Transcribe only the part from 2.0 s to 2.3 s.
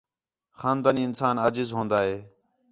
ہے